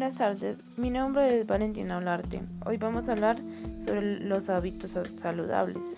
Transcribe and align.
Buenas 0.00 0.16
tardes, 0.16 0.56
mi 0.78 0.88
nombre 0.88 1.40
es 1.40 1.46
Valentina 1.46 1.98
Olarte. 1.98 2.40
Hoy 2.64 2.78
vamos 2.78 3.06
a 3.06 3.12
hablar 3.12 3.36
sobre 3.84 4.18
los 4.20 4.48
hábitos 4.48 4.96
saludables. 5.12 5.94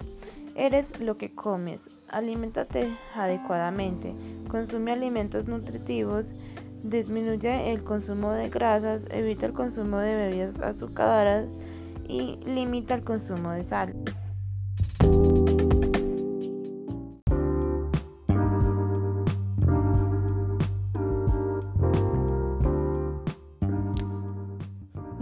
Eres 0.56 0.98
lo 0.98 1.14
que 1.14 1.32
comes, 1.32 1.88
aliméntate 2.08 2.96
adecuadamente, 3.14 4.12
consume 4.48 4.90
alimentos 4.90 5.46
nutritivos, 5.46 6.34
disminuye 6.82 7.70
el 7.70 7.84
consumo 7.84 8.32
de 8.32 8.48
grasas, 8.48 9.06
evita 9.08 9.46
el 9.46 9.52
consumo 9.52 9.98
de 9.98 10.16
bebidas 10.16 10.60
azucaradas 10.60 11.46
y 12.08 12.40
limita 12.44 12.94
el 12.94 13.04
consumo 13.04 13.52
de 13.52 13.62
sal. 13.62 13.94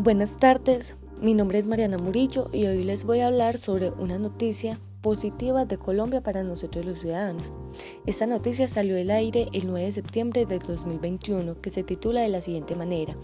Buenas 0.02 0.38
tardes, 0.38 0.94
mi 1.20 1.34
nombre 1.34 1.58
es 1.58 1.66
Mariana 1.66 1.98
Murillo 1.98 2.48
y 2.54 2.64
hoy 2.64 2.84
les 2.84 3.04
voy 3.04 3.20
a 3.20 3.26
hablar 3.26 3.58
sobre 3.58 3.90
una 3.90 4.18
noticia 4.18 4.80
positiva 5.02 5.66
de 5.66 5.76
Colombia 5.76 6.22
para 6.22 6.42
nosotros 6.42 6.86
los 6.86 7.00
ciudadanos. 7.00 7.52
Esta 8.06 8.26
noticia 8.26 8.66
salió 8.66 8.94
del 8.94 9.10
aire 9.10 9.48
el 9.52 9.66
9 9.66 9.84
de 9.84 9.92
septiembre 9.92 10.46
de 10.46 10.58
2021 10.58 11.60
que 11.60 11.68
se 11.68 11.82
titula 11.82 12.22
de 12.22 12.30
la 12.30 12.40
siguiente 12.40 12.76
manera. 12.76 13.14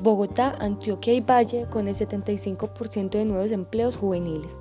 Bogotá, 0.00 0.54
Antioquia 0.60 1.12
y 1.12 1.22
Valle 1.22 1.66
con 1.68 1.88
el 1.88 1.96
75% 1.96 3.10
de 3.10 3.24
nuevos 3.24 3.50
empleos 3.50 3.96
juveniles. 3.96 4.52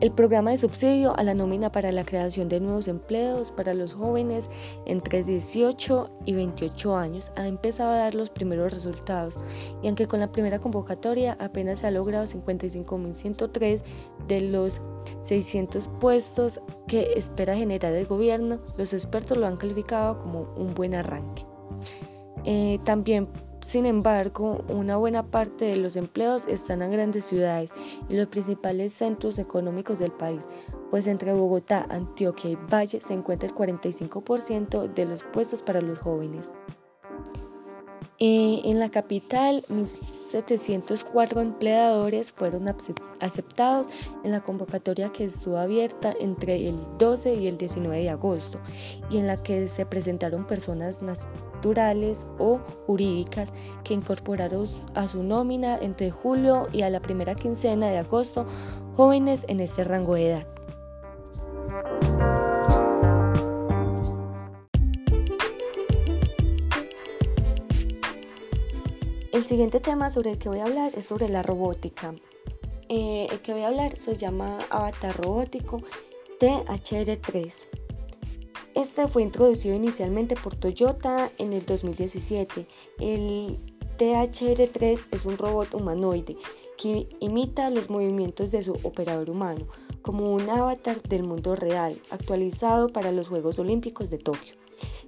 El 0.00 0.12
programa 0.12 0.50
de 0.50 0.56
subsidio 0.56 1.14
a 1.18 1.22
la 1.22 1.34
nómina 1.34 1.70
para 1.70 1.92
la 1.92 2.04
creación 2.04 2.48
de 2.48 2.58
nuevos 2.58 2.88
empleos 2.88 3.50
para 3.50 3.74
los 3.74 3.92
jóvenes 3.92 4.48
entre 4.86 5.24
18 5.24 6.10
y 6.24 6.32
28 6.32 6.96
años 6.96 7.30
ha 7.36 7.46
empezado 7.46 7.90
a 7.90 7.96
dar 7.96 8.14
los 8.14 8.30
primeros 8.30 8.72
resultados 8.72 9.36
y 9.82 9.88
aunque 9.88 10.06
con 10.06 10.20
la 10.20 10.32
primera 10.32 10.58
convocatoria 10.58 11.36
apenas 11.38 11.80
se 11.80 11.86
ha 11.86 11.90
logrado 11.90 12.24
55.103 12.24 13.82
de 14.26 14.40
los 14.40 14.80
600 15.22 15.88
puestos 16.00 16.62
que 16.88 17.12
espera 17.16 17.54
generar 17.54 17.92
el 17.92 18.06
gobierno, 18.06 18.56
los 18.78 18.94
expertos 18.94 19.36
lo 19.36 19.46
han 19.46 19.58
calificado 19.58 20.18
como 20.18 20.50
un 20.56 20.72
buen 20.72 20.94
arranque. 20.94 21.44
Eh, 22.46 22.78
también 22.84 23.28
sin 23.64 23.86
embargo, 23.86 24.64
una 24.68 24.96
buena 24.96 25.28
parte 25.28 25.66
de 25.66 25.76
los 25.76 25.96
empleos 25.96 26.46
están 26.48 26.82
en 26.82 26.92
grandes 26.92 27.24
ciudades 27.24 27.72
y 28.08 28.16
los 28.16 28.28
principales 28.28 28.92
centros 28.92 29.38
económicos 29.38 29.98
del 29.98 30.12
país, 30.12 30.40
pues 30.90 31.06
entre 31.06 31.32
Bogotá, 31.32 31.86
Antioquia 31.88 32.50
y 32.50 32.56
Valle 32.56 33.00
se 33.00 33.14
encuentra 33.14 33.48
el 33.48 33.54
45% 33.54 34.92
de 34.92 35.04
los 35.04 35.22
puestos 35.22 35.62
para 35.62 35.80
los 35.80 35.98
jóvenes. 35.98 36.50
Eh, 38.22 38.60
en 38.66 38.78
la 38.78 38.90
capital, 38.90 39.64
1.704 39.70 41.40
empleadores 41.40 42.32
fueron 42.32 42.68
aceptados 43.18 43.86
en 44.24 44.32
la 44.32 44.42
convocatoria 44.42 45.10
que 45.10 45.24
estuvo 45.24 45.56
abierta 45.56 46.14
entre 46.20 46.68
el 46.68 46.76
12 46.98 47.36
y 47.36 47.46
el 47.46 47.56
19 47.56 48.02
de 48.02 48.10
agosto 48.10 48.60
y 49.08 49.16
en 49.16 49.26
la 49.26 49.42
que 49.42 49.68
se 49.68 49.86
presentaron 49.86 50.46
personas 50.46 51.00
naturales 51.00 52.26
o 52.38 52.58
jurídicas 52.86 53.54
que 53.84 53.94
incorporaron 53.94 54.68
a 54.94 55.08
su 55.08 55.22
nómina 55.22 55.78
entre 55.78 56.10
julio 56.10 56.68
y 56.74 56.82
a 56.82 56.90
la 56.90 57.00
primera 57.00 57.34
quincena 57.34 57.88
de 57.88 57.96
agosto 57.96 58.46
jóvenes 58.96 59.46
en 59.48 59.60
este 59.60 59.82
rango 59.82 60.12
de 60.12 60.28
edad. 60.28 60.46
El 69.40 69.46
siguiente 69.46 69.80
tema 69.80 70.10
sobre 70.10 70.32
el 70.32 70.38
que 70.38 70.50
voy 70.50 70.58
a 70.58 70.64
hablar 70.64 70.92
es 70.94 71.06
sobre 71.06 71.30
la 71.30 71.42
robótica. 71.42 72.14
Eh, 72.90 73.26
el 73.30 73.40
que 73.40 73.54
voy 73.54 73.62
a 73.62 73.68
hablar 73.68 73.96
se 73.96 74.14
llama 74.14 74.58
Avatar 74.68 75.16
Robótico 75.16 75.80
THR3. 76.38 77.50
Este 78.74 79.08
fue 79.08 79.22
introducido 79.22 79.74
inicialmente 79.74 80.34
por 80.36 80.56
Toyota 80.56 81.30
en 81.38 81.54
el 81.54 81.64
2017. 81.64 82.66
El 82.98 83.56
THR3 84.00 85.08
es 85.10 85.26
un 85.26 85.36
robot 85.36 85.74
humanoide 85.74 86.38
que 86.78 87.06
imita 87.20 87.68
los 87.68 87.90
movimientos 87.90 88.50
de 88.50 88.62
su 88.62 88.72
operador 88.82 89.28
humano, 89.28 89.66
como 90.00 90.32
un 90.32 90.48
avatar 90.48 91.02
del 91.02 91.22
mundo 91.22 91.54
real, 91.54 91.94
actualizado 92.08 92.88
para 92.88 93.12
los 93.12 93.28
Juegos 93.28 93.58
Olímpicos 93.58 94.08
de 94.08 94.16
Tokio. 94.16 94.54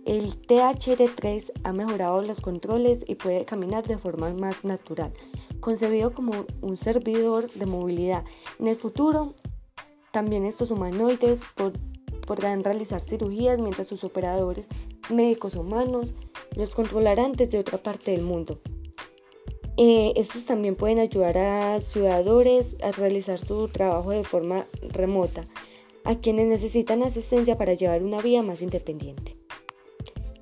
El 0.05 0.39
THR3 0.43 1.53
ha 1.65 1.73
mejorado 1.73 2.21
los 2.21 2.43
controles 2.43 3.03
y 3.09 3.15
puede 3.15 3.47
caminar 3.47 3.89
de 3.89 3.97
forma 3.97 4.29
más 4.35 4.63
natural, 4.63 5.15
concebido 5.61 6.13
como 6.13 6.45
un 6.61 6.77
servidor 6.77 7.51
de 7.51 7.65
movilidad. 7.65 8.25
En 8.59 8.67
el 8.67 8.77
futuro, 8.77 9.33
también 10.11 10.45
estos 10.45 10.71
humanoides 10.71 11.45
podrán 12.27 12.63
realizar 12.63 13.01
cirugías 13.01 13.59
mientras 13.59 13.87
sus 13.87 14.05
operadores 14.05 14.69
médicos 15.09 15.55
humanos 15.55 16.13
los 16.57 16.75
controlarán 16.75 17.33
desde 17.33 17.59
otra 17.59 17.79
parte 17.79 18.11
del 18.11 18.21
mundo. 18.21 18.61
Eh, 19.85 20.13
estos 20.15 20.45
también 20.45 20.77
pueden 20.77 21.01
ayudar 21.01 21.37
a 21.39 21.81
ciudadanos 21.81 22.77
a 22.85 22.93
realizar 22.93 23.45
su 23.45 23.67
trabajo 23.67 24.13
de 24.13 24.23
forma 24.23 24.69
remota, 24.81 25.49
a 26.05 26.21
quienes 26.21 26.47
necesitan 26.47 27.03
asistencia 27.03 27.59
para 27.59 27.75
llevar 27.75 28.05
una 28.05 28.21
vida 28.21 28.43
más 28.43 28.63
independiente. 28.63 29.35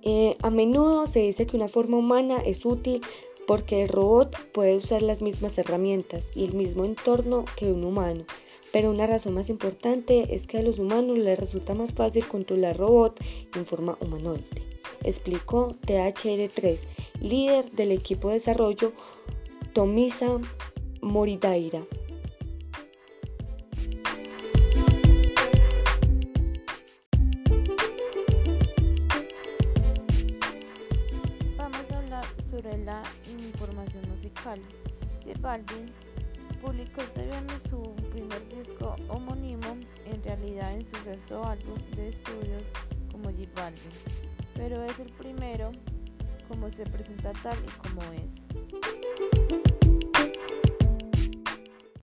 Eh, 0.02 0.36
a 0.42 0.50
menudo 0.50 1.06
se 1.06 1.20
dice 1.20 1.46
que 1.46 1.56
una 1.56 1.68
forma 1.68 1.96
humana 1.96 2.36
es 2.44 2.66
útil 2.66 3.00
porque 3.46 3.84
el 3.84 3.88
robot 3.88 4.36
puede 4.52 4.76
usar 4.76 5.00
las 5.00 5.22
mismas 5.22 5.56
herramientas 5.56 6.26
y 6.34 6.44
el 6.44 6.52
mismo 6.52 6.84
entorno 6.84 7.46
que 7.56 7.72
un 7.72 7.82
humano, 7.84 8.26
pero 8.74 8.90
una 8.90 9.06
razón 9.06 9.32
más 9.32 9.48
importante 9.48 10.34
es 10.34 10.46
que 10.46 10.58
a 10.58 10.62
los 10.62 10.78
humanos 10.78 11.16
les 11.16 11.38
resulta 11.38 11.72
más 11.72 11.94
fácil 11.94 12.28
controlar 12.28 12.76
robot 12.76 13.18
en 13.56 13.64
forma 13.64 13.96
humanoide, 14.02 14.44
explicó 15.04 15.76
THR3, 15.86 16.80
líder 17.20 17.70
del 17.72 17.92
equipo 17.92 18.28
de 18.28 18.34
desarrollo 18.34 18.92
Tomisa 19.72 20.38
Moridaira. 21.00 21.82
sobre 32.50 32.76
la 32.84 33.02
información 33.26 34.02
musical. 34.10 34.60
J 35.24 35.38
Balvin 35.40 35.86
publicó 36.60 37.00
este 37.00 37.24
viernes 37.24 37.62
su 37.70 37.80
primer 38.10 38.48
disco 38.48 38.96
homónimo, 39.08 39.76
en 40.06 40.22
realidad 40.22 40.72
en 40.72 40.84
su 40.84 40.96
sexto 40.96 41.44
álbum 41.44 41.78
de 41.96 42.08
estudios 42.08 42.64
como 43.12 43.30
J 43.30 43.48
Balvin, 43.54 44.29
pero 44.54 44.84
es 44.84 44.98
el 45.00 45.10
primero 45.12 45.70
como 46.48 46.70
se 46.70 46.84
presenta 46.84 47.32
tal 47.42 47.56
y 47.58 47.88
como 47.88 48.02
es. 48.12 49.99